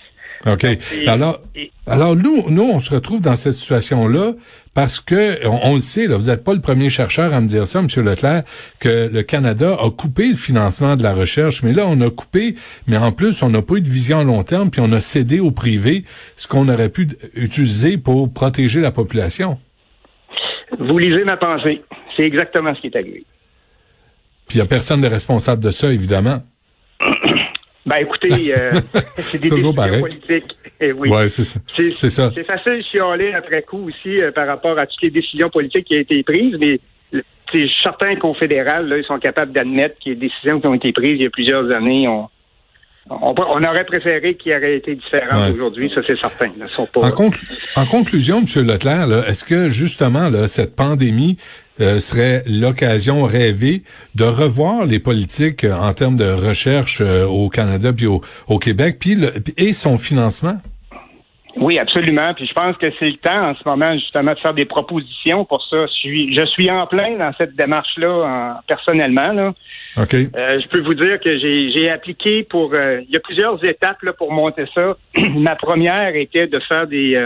OK. 0.46 0.66
alors, 1.06 1.40
alors 1.86 2.16
nous, 2.16 2.50
nous, 2.50 2.64
on 2.64 2.80
se 2.80 2.94
retrouve 2.94 3.22
dans 3.22 3.36
cette 3.36 3.54
situation-là 3.54 4.34
parce 4.74 5.00
que 5.00 5.46
on, 5.46 5.76
le 5.76 5.80
sait, 5.80 6.08
là, 6.08 6.18
vous 6.18 6.30
n'êtes 6.30 6.44
pas 6.44 6.54
le 6.54 6.62
premier 6.62 6.90
chercheur 6.90 7.34
à 7.34 7.42
me 7.42 7.48
dire 7.48 7.68
ça, 7.68 7.80
M. 7.80 7.88
Leclerc, 8.04 8.44
que 8.80 9.10
le 9.12 9.22
Canada 9.22 9.78
a 9.80 9.90
coupé 9.92 10.30
le 10.30 10.36
financement 10.36 10.96
de 10.96 11.04
la 11.04 11.14
recherche. 11.14 11.62
Mais 11.62 11.74
là, 11.74 11.84
on 11.88 12.00
a 12.02 12.10
coupé, 12.10 12.56
mais 12.88 12.98
en 12.98 13.12
plus, 13.12 13.44
on 13.44 13.50
n'a 13.50 13.62
pas 13.62 13.76
eu 13.76 13.82
de 13.82 13.90
vision 13.90 14.20
à 14.20 14.24
long 14.24 14.44
terme, 14.44 14.72
puis 14.72 14.82
on 14.84 14.92
a 14.94 15.02
cédé 15.02 15.40
au 15.40 15.52
privé 15.52 16.06
ce 16.38 16.48
qu'on 16.48 16.70
aurait 16.70 16.90
pu 16.90 17.10
utiliser 17.36 17.98
pour 17.98 18.32
protéger 18.34 18.82
la 18.82 18.92
population. 18.92 19.60
Vous 20.80 20.98
lisez 20.98 21.24
ma 21.26 21.38
pensée. 21.38 21.82
C'est 22.16 22.24
exactement 22.24 22.74
ce 22.74 22.82
qui 22.82 22.88
est 22.88 22.96
arrivé. 22.96 23.26
Puis 24.52 24.58
il 24.58 24.64
n'y 24.64 24.66
a 24.66 24.68
personne 24.68 25.00
de 25.00 25.08
responsable 25.08 25.64
de 25.64 25.72
ça, 25.72 25.94
évidemment. 25.94 26.44
Ben 27.84 27.96
écoutez, 27.96 28.54
euh, 28.56 28.74
c'est 29.18 29.42
des 29.42 29.50
décisions 29.50 29.74
politiques. 29.74 30.56
Eh 30.80 30.92
oui, 30.92 31.10
ouais, 31.10 31.30
c'est 31.30 31.44
ça. 31.44 31.60
C'est 31.76 32.10
ça. 32.12 32.32
C'est 32.36 32.44
facile 32.44 32.78
de 32.78 32.84
chialer 32.84 33.34
après 33.34 33.64
coup 33.64 33.88
aussi 33.88 34.22
euh, 34.22 34.32
par 34.32 34.46
rapport 34.46 34.78
à 34.78 34.86
toutes 34.86 35.02
les 35.02 35.10
décisions 35.10 35.50
politiques 35.50 35.86
qui 35.86 35.96
ont 35.96 36.02
été 36.02 36.22
prises, 36.22 36.56
mais 36.60 36.80
c'est 37.52 37.68
certain 37.82 38.16
qu'au 38.18 38.36
fédéral, 38.36 38.88
là, 38.88 38.98
ils 39.00 39.04
sont 39.04 39.18
capables 39.18 39.52
d'admettre 39.52 39.98
qu'il 39.98 40.14
y 40.14 40.16
a 40.16 40.20
des 40.20 40.28
décisions 40.28 40.62
qui 40.62 40.68
ont 40.68 40.76
été 40.76 40.92
prises 40.92 41.14
il 41.16 41.24
y 41.24 41.26
a 41.26 41.32
plusieurs 41.32 41.72
années 41.72 42.08
on, 43.10 43.64
aurait 43.64 43.86
préféré 43.86 44.36
qu'il 44.36 44.54
aurait 44.54 44.78
été 44.78 44.96
différent 44.96 45.52
aujourd'hui, 45.52 45.92
ça 45.94 46.02
c'est 46.06 46.18
certain. 46.18 46.52
en, 47.76 47.86
conclusion, 47.86 48.40
M. 48.40 48.68
Leclerc, 48.68 49.28
est-ce 49.28 49.44
que 49.44 49.70
justement 49.70 50.30
là, 50.30 50.48
cette 50.48 50.76
pandémie 50.76 51.38
euh, 51.82 52.00
serait 52.00 52.44
l'occasion 52.46 53.24
rêvée 53.24 53.84
de 54.16 54.24
revoir 54.24 54.86
les 54.86 55.00
politiques 55.00 55.64
euh, 55.64 55.74
en 55.74 55.94
termes 55.94 56.16
de 56.16 56.32
recherche 56.32 57.02
euh, 57.02 57.26
au 57.26 57.50
Canada 57.50 57.92
puis 57.94 58.08
au, 58.08 58.22
Québec, 58.60 58.98
puis 59.00 59.18
et 59.58 59.74
son 59.74 59.98
financement? 59.98 60.58
Oui, 61.58 61.78
absolument. 61.80 62.34
Puis 62.34 62.48
je 62.48 62.54
pense 62.54 62.78
que 62.78 62.88
c'est 63.00 63.10
le 63.10 63.18
temps 63.18 63.50
en 63.50 63.56
ce 63.56 63.62
moment 63.66 63.94
justement 63.96 64.34
de 64.34 64.40
faire 64.40 64.54
des 64.54 64.66
propositions 64.66 65.44
pour 65.44 65.66
ça. 65.68 65.86
Je 65.88 65.92
suis, 65.92 66.36
je 66.36 66.46
suis 66.46 66.70
en 66.70 66.88
plein 66.88 67.18
dans 67.18 67.34
cette 67.38 67.56
démarche-là 67.56 68.62
personnellement. 68.68 69.34
Là. 69.34 69.54
OK. 69.98 70.12
Je 70.14 70.68
peux 70.70 70.82
vous 70.82 70.94
dire 70.94 71.20
que 71.20 71.38
j'ai 71.40 71.90
appliqué 71.90 72.44
pour. 72.44 72.74
Il 72.74 73.10
y 73.10 73.18
a 73.18 73.20
plusieurs 73.20 73.62
étapes 73.68 74.02
là, 74.04 74.14
pour 74.14 74.32
monter 74.32 74.64
ça. 74.74 74.96
Ma 75.36 75.56
première 75.58 76.16
était 76.16 76.48
de 76.48 76.60
faire 76.70 76.88
des, 76.88 77.22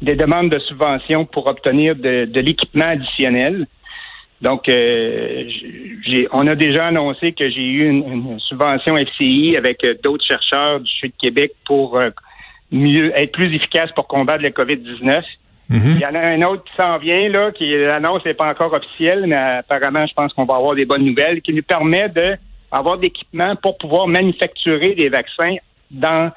des 0.00 0.14
demandes 0.14 0.50
de 0.50 0.58
subventions 0.60 1.26
pour 1.26 1.46
obtenir 1.46 1.94
de, 1.96 2.24
de 2.24 2.40
l'équipement 2.40 2.86
additionnel. 2.86 3.66
Donc, 4.42 4.70
on 6.32 6.46
a 6.46 6.54
déjà 6.54 6.86
annoncé 6.86 7.32
que 7.32 7.48
j'ai 7.50 7.62
eu 7.62 7.88
une, 7.88 8.04
une, 8.10 8.40
subvention 8.40 8.96
FCI 8.96 9.56
avec 9.56 9.84
d'autres 10.02 10.24
chercheurs 10.24 10.80
du 10.80 10.90
Sud 10.90 11.12
de 11.12 11.26
Québec 11.26 11.52
pour 11.66 12.00
mieux 12.72 13.12
être 13.16 13.32
plus 13.32 13.54
efficace 13.54 13.90
pour 13.92 14.06
combattre 14.06 14.42
le 14.42 14.50
COVID-19. 14.50 15.22
Mhm. 15.68 15.80
Il 15.96 16.00
y 16.00 16.06
en 16.06 16.14
a 16.14 16.20
un 16.20 16.42
autre 16.42 16.64
qui 16.64 16.82
s'en 16.82 16.98
vient, 16.98 17.28
là, 17.28 17.52
qui 17.52 17.70
l'annonce 17.70 18.24
n'est 18.24 18.34
pas 18.34 18.50
encore 18.50 18.72
officielle, 18.72 19.24
mais 19.26 19.36
apparemment, 19.36 20.04
je 20.06 20.14
pense 20.14 20.32
qu'on 20.32 20.44
va 20.44 20.56
avoir 20.56 20.74
des 20.74 20.84
bonnes 20.84 21.04
nouvelles, 21.04 21.42
qui 21.42 21.52
nous 21.52 21.62
permet 21.62 22.08
d'avoir 22.08 22.98
d'équipements 22.98 23.54
pour 23.56 23.78
pouvoir 23.78 24.08
manufacturer 24.08 24.94
des 24.94 25.08
vaccins 25.08 25.56
dans 25.90 26.32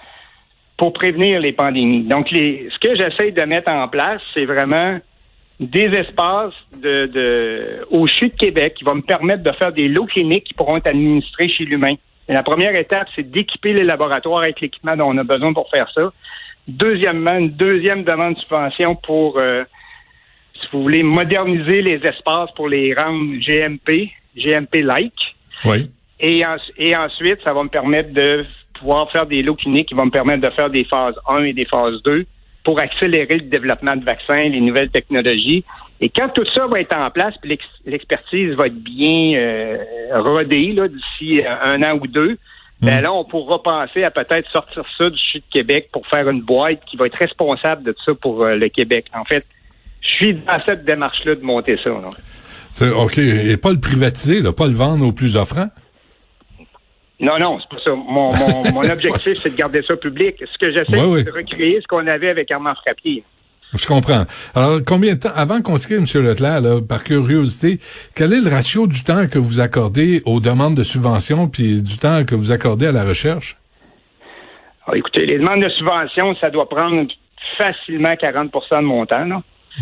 pour 0.78 0.94
prévenir 0.94 1.40
les 1.40 1.52
pandémies. 1.52 2.04
Donc, 2.04 2.32
les, 2.32 2.68
ce 2.72 2.80
que 2.80 2.96
j'essaie 2.96 3.32
de 3.32 3.42
mettre 3.44 3.72
en 3.72 3.88
place, 3.88 4.22
c'est 4.34 4.46
vraiment 4.46 5.00
des 5.60 5.86
espaces 5.86 6.54
de, 6.76 7.06
de 7.06 7.88
au 7.92 8.08
CHU 8.08 8.30
de 8.30 8.36
Québec 8.36 8.76
qui 8.76 8.84
vont 8.84 8.96
me 8.96 9.02
permettre 9.02 9.44
de 9.44 9.52
faire 9.52 9.72
des 9.72 9.88
lots 9.88 10.06
cliniques 10.06 10.46
qui 10.46 10.54
pourront 10.54 10.78
être 10.78 10.88
administrés 10.88 11.48
chez 11.50 11.66
l'humain. 11.66 11.94
la 12.28 12.44
première 12.44 12.76
étape, 12.76 13.08
c'est 13.16 13.30
d'équiper 13.30 13.74
les 13.74 13.84
laboratoires 13.84 14.42
avec 14.42 14.60
l'équipement 14.62 14.98
dont 14.98 15.10
on 15.10 15.18
a 15.18 15.24
besoin 15.24 15.54
pour 15.54 15.70
faire 15.70 15.90
ça. 15.94 16.12
Deuxièmement, 16.68 17.38
une 17.38 17.52
deuxième 17.52 18.04
demande 18.04 18.36
de 18.36 18.40
subvention 18.40 18.96
pour, 18.96 19.38
euh, 19.38 19.64
si 20.60 20.68
vous 20.72 20.82
voulez, 20.82 21.04
moderniser 21.04 21.82
les 21.82 22.02
espaces 22.04 22.52
pour 22.56 22.70
les 22.70 22.94
rendre 22.94 23.36
GMP, 23.40 24.12
GMP-like. 24.36 25.36
Oui. 25.66 25.90
Et, 26.20 26.44
et 26.78 26.96
ensuite, 26.96 27.40
ça 27.44 27.54
va 27.54 27.64
me 27.64 27.70
permettre 27.70 28.14
de 28.14 28.46
pouvoir 28.80 29.12
faire 29.12 29.26
des 29.26 29.44
lots 29.44 29.56
cliniques 29.56 29.90
qui 29.90 29.94
vont 29.94 30.06
me 30.06 30.12
permettre 30.12 30.42
de 30.42 30.50
faire 30.52 30.70
des 30.70 30.86
phases 30.86 31.16
1 31.28 31.44
et 31.44 31.54
des 31.54 31.66
phases 31.66 32.02
2 32.04 32.26
pour 32.64 32.80
accélérer 32.80 33.38
le 33.38 33.50
développement 33.50 33.96
de 33.96 34.06
vaccins, 34.06 34.44
les 34.44 34.62
nouvelles 34.62 34.90
technologies. 34.90 35.64
Et 36.02 36.10
quand 36.10 36.30
tout 36.30 36.46
ça 36.54 36.68
va 36.68 36.80
être 36.80 36.96
en 36.96 37.10
place, 37.12 37.34
puis 37.42 37.58
l'expertise 37.86 38.56
va 38.56 38.68
être 38.68 38.82
bien 38.82 39.34
euh, 39.36 39.78
rodée 40.16 40.74
d'ici 40.74 41.42
un 41.46 41.82
an 41.84 42.00
ou 42.02 42.08
deux, 42.08 42.38
ben 42.82 43.02
là, 43.02 43.14
on 43.14 43.24
pourra 43.24 43.64
penser 43.64 44.04
à 44.04 44.12
peut-être 44.12 44.50
sortir 44.52 44.84
ça 44.98 45.10
du 45.10 45.18
Chute 45.18 45.44
de 45.48 45.60
Québec 45.60 45.88
pour 45.94 46.06
faire 46.08 46.28
une 46.30 46.42
boîte 46.42 46.82
qui 46.86 46.98
va 46.98 47.06
être 47.06 47.18
responsable 47.18 47.84
de 47.84 47.96
ça 48.06 48.14
pour 48.14 48.44
euh, 48.44 48.56
le 48.56 48.68
Québec. 48.68 49.06
En 49.14 49.24
fait, 49.24 49.46
je 50.02 50.08
suis 50.08 50.34
dans 50.34 50.62
cette 50.68 50.84
démarche-là 50.84 51.36
de 51.36 51.44
monter 51.44 51.78
ça. 51.82 51.92
OK. 52.98 53.18
Et 53.20 53.56
pas 53.56 53.72
le 53.72 53.80
privatiser, 53.80 54.42
là, 54.42 54.52
pas 54.52 54.68
le 54.68 54.74
vendre 54.74 55.08
aux 55.08 55.14
plus 55.14 55.38
offrants? 55.38 55.70
Non, 57.20 57.38
non, 57.40 57.60
c'est 57.60 57.70
pas 57.70 57.84
ça. 57.84 57.92
Mon, 57.92 58.32
mon, 58.74 58.90
objectif, 58.90 59.38
c'est 59.40 59.52
de 59.52 59.56
garder 59.56 59.82
ça 59.88 59.96
public. 59.96 60.36
Ce 60.40 60.58
que 60.66 60.72
j'essaie, 60.72 60.86
c'est 60.92 61.24
de 61.24 61.32
recréer 61.32 61.80
ce 61.82 61.88
qu'on 61.88 62.06
avait 62.08 62.30
avec 62.30 62.52
Armand 62.52 62.76
Frappier. 62.76 63.24
Je 63.74 63.88
comprends. 63.88 64.26
Alors, 64.54 64.80
combien 64.86 65.16
de 65.16 65.20
temps, 65.20 65.32
avant 65.36 65.62
qu'on 65.62 65.78
se 65.78 65.88
quitte, 65.88 66.16
M. 66.16 66.24
Leclerc, 66.24 66.62
là, 66.62 66.80
par 66.88 67.04
curiosité, 67.04 67.80
quel 68.16 68.34
est 68.34 68.42
le 68.42 68.50
ratio 68.50 68.86
du 68.86 69.04
temps 69.04 69.28
que 69.28 69.40
vous 69.40 69.60
accordez 69.60 70.22
aux 70.26 70.40
demandes 70.40 70.76
de 70.76 70.84
subvention 70.84 71.48
puis 71.48 71.82
du 71.82 71.98
temps 71.98 72.24
que 72.24 72.36
vous 72.36 72.52
accordez 72.52 72.88
à 72.88 72.92
la 72.92 73.04
recherche? 73.04 73.58
Ah, 74.86 74.92
écoutez, 74.96 75.26
les 75.26 75.40
demandes 75.40 75.64
de 75.64 75.70
subvention, 75.70 76.36
ça 76.36 76.50
doit 76.50 76.70
prendre 76.70 77.08
facilement 77.58 78.14
40% 78.14 78.50
de 78.78 78.82
mon 78.82 79.06
temps. 79.06 79.26
Là. 79.26 79.42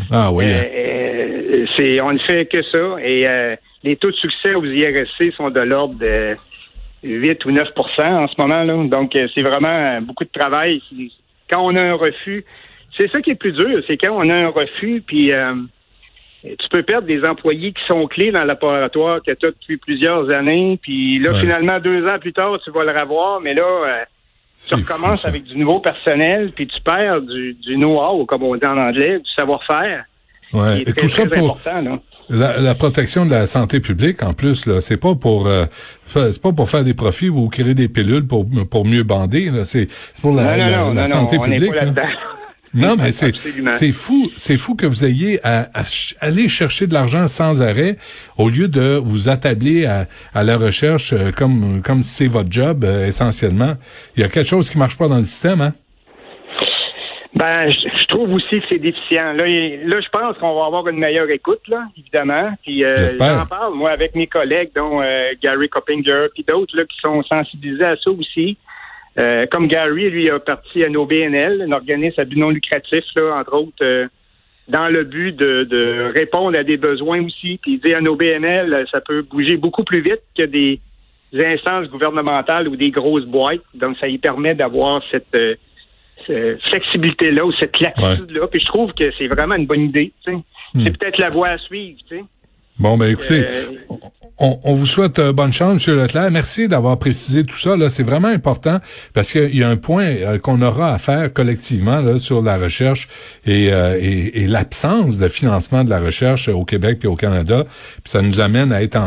Ah 0.10 0.32
oui. 0.32 0.46
Euh, 0.48 0.64
euh, 0.64 1.66
c'est, 1.76 2.00
on 2.02 2.14
ne 2.14 2.20
fait 2.20 2.46
que 2.46 2.62
ça. 2.64 2.96
Et 3.04 3.28
euh, 3.28 3.56
les 3.84 3.96
taux 3.96 4.12
de 4.12 4.16
succès 4.16 4.54
aux 4.54 4.64
IRSC 4.64 5.34
sont 5.36 5.50
de 5.50 5.62
l'ordre 5.62 5.96
de 5.96 6.36
8 7.04 7.46
ou 7.46 7.52
9% 7.52 7.66
en 8.00 8.28
ce 8.28 8.36
moment. 8.38 8.64
Là. 8.64 8.88
Donc, 8.88 9.12
c'est 9.14 9.42
vraiment 9.42 10.02
beaucoup 10.02 10.24
de 10.24 10.30
travail. 10.30 10.82
Quand 11.50 11.62
on 11.62 11.76
a 11.76 11.82
un 11.82 11.94
refus, 11.96 12.46
c'est 12.98 13.10
ça 13.12 13.22
qui 13.22 13.32
est 13.32 13.36
plus 13.36 13.54
dur, 13.54 13.82
c'est 13.88 13.98
quand 13.98 14.14
on 14.14 14.30
a 14.30 14.36
un 14.36 14.50
refus, 14.50 15.02
puis 15.06 15.32
euh, 15.32 15.56
tu 16.44 16.70
peux 16.70 16.84
perdre 16.84 17.08
des 17.08 17.24
employés 17.24 17.72
qui 17.72 17.84
sont 17.88 18.08
clés 18.08 18.32
dans 18.32 18.42
le 18.42 18.48
laboratoire 18.48 19.22
que 19.26 19.32
tu 19.32 19.46
as 19.46 19.52
depuis 19.52 19.78
plusieurs 19.78 20.34
années, 20.34 20.80
puis 20.82 21.20
là, 21.20 21.40
finalement, 21.40 21.80
deux 21.80 22.06
ans 22.06 22.20
plus 22.20 22.34
tard, 22.34 22.60
tu 22.64 22.72
vas 22.72 22.84
le 22.84 23.00
revoir, 23.00 23.40
mais 23.42 23.54
là, 23.54 23.64
euh, 23.64 24.04
tu 24.68 24.76
recommences 24.76 25.26
avec 25.26 25.44
du 25.44 25.58
nouveau 25.58 25.80
personnel, 25.80 26.52
puis 26.56 26.68
tu 26.68 26.80
perds 26.82 27.22
du, 27.22 27.54
du 27.54 27.76
know-how, 27.78 28.26
comme 28.26 28.44
on 28.44 28.56
dit 28.56 28.66
en 28.66 28.78
anglais, 28.78 29.20
du 29.20 29.30
savoir-faire. 29.38 30.06
Ouais. 30.54 30.82
Et 30.82 30.94
tout 30.94 31.08
ça 31.08 31.26
pour 31.26 31.58
la, 32.32 32.76
protection 32.76 33.26
de 33.26 33.32
la 33.32 33.46
santé 33.46 33.80
publique, 33.80 34.24
en 34.24 34.34
plus, 34.34 34.66
là, 34.66 34.82
c'est 34.82 34.98
pas 34.98 35.16
pour 35.16 35.48
euh, 35.48 35.66
c'est 36.08 36.42
pas 36.42 36.52
pour 36.52 36.70
faire 36.70 36.84
des 36.84 36.94
profits 36.94 37.30
ou 37.30 37.50
créer 37.50 37.74
des 37.74 37.88
pilules 37.88 38.26
pour 38.26 38.46
pour 38.70 38.86
mieux 38.86 39.04
bander. 39.04 39.52
C'est 39.64 39.88
pour 40.22 40.34
la, 40.34 40.94
la, 40.94 41.08
santé 41.08 41.38
publique. 41.40 41.74
Non, 42.74 42.96
mais 42.96 43.12
c'est 43.12 43.34
c'est 43.74 43.92
fou, 43.92 44.30
c'est 44.38 44.58
fou 44.58 44.76
que 44.76 44.86
vous 44.86 45.04
ayez 45.04 45.46
à, 45.46 45.70
aller 46.22 46.48
chercher 46.48 46.88
de 46.88 46.94
l'argent 46.94 47.28
sans 47.28 47.62
arrêt 47.62 47.98
au 48.38 48.50
lieu 48.50 48.70
de 48.70 48.96
vous 49.04 49.28
attabler 49.28 49.86
à, 49.86 50.08
à 50.34 50.44
la 50.44 50.58
recherche 50.58 51.12
euh, 51.12 51.32
comme 51.32 51.82
comme 51.82 52.02
c'est 52.02 52.28
votre 52.28 52.52
job 52.52 52.86
euh, 52.86 53.08
essentiellement. 53.08 53.74
Il 54.16 54.22
y 54.22 54.24
a 54.24 54.30
quelque 54.30 54.48
chose 54.48 54.70
qui 54.70 54.78
marche 54.78 54.98
pas 54.98 55.10
dans 55.10 55.18
le 55.18 55.26
système, 55.26 55.60
hein? 55.60 55.74
Ben, 57.42 57.68
je, 57.70 58.06
trouve 58.06 58.34
aussi 58.34 58.60
que 58.60 58.66
c'est 58.70 58.78
déficient. 58.78 59.34
Là, 59.34 59.48
là 59.48 60.00
je 60.00 60.10
pense 60.10 60.38
qu'on 60.38 60.54
va 60.60 60.68
avoir 60.68 60.88
une 60.88 61.00
meilleure 61.00 61.30
écoute, 61.32 61.68
là, 61.68 61.86
évidemment. 61.98 62.54
Puis 62.62 62.84
euh, 62.84 63.10
j'en 63.18 63.48
parle, 63.48 63.74
moi, 63.74 63.90
avec 63.90 64.14
mes 64.16 64.28
collègues, 64.28 64.70
dont 64.76 65.02
Gary 65.42 65.68
Coppinger, 65.68 66.28
puis 66.36 66.46
d'autres 66.48 66.78
là 66.78 66.86
qui 66.86 66.98
sont 67.04 67.24
sensibilisés 67.24 67.86
à 67.86 67.96
ça 67.98 68.12
aussi. 68.12 68.58
Euh, 69.20 69.46
comme 69.52 69.68
Gary, 69.68 70.10
lui, 70.10 70.30
a 70.30 70.40
parti 70.40 70.84
à 70.84 70.90
nos 70.90 71.06
BNL, 71.06 71.64
un 71.68 71.72
organisme 71.72 72.22
à 72.22 72.26
but 72.26 72.38
non 72.38 72.50
lucratif, 72.50 73.04
là, 73.16 73.40
entre 73.40 73.54
autres, 73.56 73.84
euh, 73.84 74.08
dans 74.68 74.88
le 74.88 75.04
but 75.04 75.36
de, 75.36 76.12
répondre 76.16 76.58
à 76.58 76.64
des 76.64 76.78
besoins 76.78 77.22
aussi. 77.24 77.60
Puis 77.62 77.74
il 77.74 77.80
dit 77.80 77.94
à 77.94 78.02
nos 78.02 78.16
BNL, 78.16 78.86
ça 78.90 79.02
peut 79.02 79.22
bouger 79.22 79.58
beaucoup 79.58 79.84
plus 79.84 80.02
vite 80.02 80.22
que 80.38 80.44
des 80.44 80.80
instances 81.34 81.90
gouvernementales 81.90 82.68
ou 82.68 82.76
des 82.76 82.92
grosses 82.92 83.26
boîtes. 83.26 83.62
Donc, 83.74 83.98
ça 83.98 84.08
y 84.08 84.18
permet 84.18 84.54
d'avoir 84.54 85.02
cette, 85.12 85.36
euh, 86.30 86.58
flexibilité-là 86.70 87.46
ou 87.46 87.52
cette 87.54 87.80
latitude-là. 87.80 88.48
Puis 88.48 88.62
je 88.62 88.66
trouve 88.66 88.94
que 88.94 89.12
c'est 89.18 89.28
vraiment 89.28 89.56
une 89.56 89.66
bonne 89.66 89.82
idée. 89.82 90.12
Hmm. 90.28 90.42
C'est 90.86 90.98
peut-être 90.98 91.18
la 91.20 91.30
voie 91.30 91.50
à 91.50 91.58
suivre. 91.58 92.00
Bon, 92.80 92.98
ben 92.98 93.12
écoutez, 93.12 93.46
on, 94.42 94.74
vous 94.74 94.88
souhaite 94.88 95.20
euh, 95.20 95.34
bonne 95.34 95.54
chance, 95.54 95.88
M. 95.88 95.96
Leclerc. 95.96 96.32
Merci 96.32 96.68
d'avoir 96.68 96.98
précisé 96.98 97.44
tout 97.44 97.58
ça. 97.58 97.78
Là, 97.78 97.90
c'est 97.90 98.04
vraiment 98.04 98.28
important 98.28 98.80
parce 99.14 99.32
qu'il 99.32 99.56
y 99.56 99.64
a 99.64 99.70
un 99.70 99.78
point 99.78 100.06
euh, 100.06 100.40
qu'on 100.40 100.62
aura 100.62 100.94
à 100.94 100.98
faire 100.98 101.32
collectivement 101.32 102.02
là, 102.02 102.18
sur 102.18 102.42
la 102.42 102.58
recherche 102.58 103.08
euh, 103.48 103.98
et, 104.02 104.42
et, 104.42 104.48
l'absence 104.48 105.20
de 105.20 105.28
financement 105.28 105.84
de 105.84 105.92
la 105.92 106.00
recherche 106.00 106.50
au 106.50 106.66
Québec 106.66 107.00
et 107.04 107.08
au 107.08 107.16
Canada. 107.16 107.66
Puis 108.04 108.12
ça 108.12 108.22
nous 108.22 108.40
amène 108.40 108.74
à 108.74 108.82
être 108.82 108.98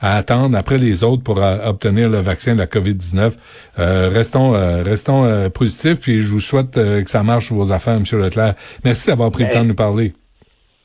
à 0.00 0.16
attendre 0.16 0.56
après 0.56 0.78
les 0.78 1.04
autres 1.04 1.22
pour 1.22 1.40
obtenir 1.40 2.08
le 2.08 2.20
vaccin 2.20 2.54
de 2.54 2.58
la 2.58 2.66
COVID-19. 2.66 3.32
restons 3.76 4.52
restons 4.82 5.50
positifs. 5.50 6.00
Puis 6.00 6.20
je 6.20 6.28
vous 6.28 6.40
souhaite 6.40 6.72
que 6.72 7.10
ça 7.10 7.22
marche 7.22 7.52
vos 7.52 7.72
affaires, 7.72 7.94
M. 7.96 8.04
Leclerc. 8.12 8.54
Merci 8.84 9.08
d'avoir 9.08 9.30
pris 9.30 9.44
le 9.44 9.50
temps 9.50 9.62
de 9.62 9.68
nous 9.68 9.74
parler. 9.74 10.14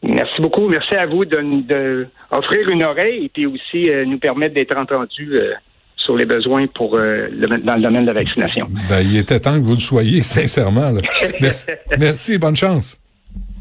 Merci 0.03 0.41
beaucoup. 0.41 0.67
Merci 0.67 0.95
à 0.95 1.05
vous 1.05 1.25
de, 1.25 2.07
offrir 2.31 2.69
une 2.69 2.83
oreille 2.83 3.25
et 3.25 3.29
puis 3.29 3.45
aussi 3.45 3.89
euh, 3.89 4.05
nous 4.05 4.17
permettre 4.17 4.53
d'être 4.53 4.75
entendus 4.75 5.31
euh, 5.33 5.53
sur 5.95 6.17
les 6.17 6.25
besoins 6.25 6.67
pour 6.67 6.95
euh, 6.95 7.29
dans 7.63 7.75
le 7.75 7.81
domaine 7.81 8.01
de 8.01 8.07
la 8.07 8.13
vaccination. 8.13 8.67
Ben, 8.89 9.01
il 9.01 9.17
était 9.17 9.39
temps 9.39 9.57
que 9.57 9.63
vous 9.63 9.75
le 9.75 9.79
soyez, 9.79 10.21
sincèrement. 10.21 10.91
Merci, 11.39 11.71
merci, 11.99 12.37
bonne 12.37 12.55
chance. 12.55 12.97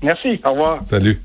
Merci. 0.03 0.41
Au 0.45 0.53
revoir. 0.53 0.81
Salut. 0.85 1.21